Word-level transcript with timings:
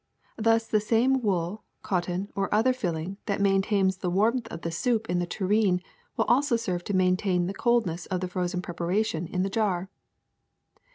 Thus 0.37 0.65
the 0.65 0.79
same 0.79 1.21
wool, 1.21 1.63
cotton, 1.83 2.31
or 2.35 2.51
other 2.51 2.73
filling 2.73 3.17
that 3.27 3.39
maintains 3.39 3.97
the 3.97 4.09
warmth 4.09 4.47
of 4.47 4.61
the 4.63 4.71
soup 4.71 5.07
in 5.11 5.19
the 5.19 5.27
tureen 5.27 5.79
will 6.17 6.25
also 6.25 6.55
serve 6.55 6.83
to 6.85 6.95
maintain 6.95 7.45
the 7.45 7.53
coldness 7.53 8.07
of 8.07 8.19
the 8.19 8.27
frozen 8.27 8.63
preparation 8.63 9.27
in 9.27 9.43
the 9.43 9.49
jar. 9.51 9.91